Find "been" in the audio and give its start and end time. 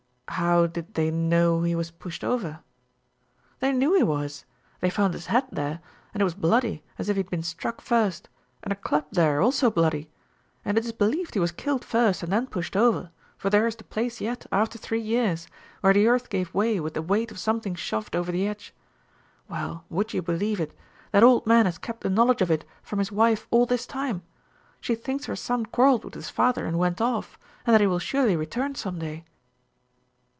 7.29-7.43